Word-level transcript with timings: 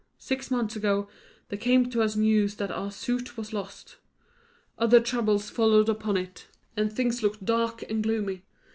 Six 0.17 0.49
months 0.49 0.75
ago, 0.75 1.07
there 1.49 1.59
came 1.59 1.87
to 1.91 2.01
us 2.01 2.15
news 2.15 2.55
that 2.55 2.71
our 2.71 2.89
suit 2.89 3.37
was 3.37 3.53
lost; 3.53 3.97
other 4.79 4.99
troubles 4.99 5.51
followed 5.51 5.89
upon 5.89 6.17
it, 6.17 6.47
and 6.75 6.91
things 6.91 7.21
looked 7.21 7.45
dark 7.45 7.83
and 7.87 8.01
gloomy. 8.01 8.41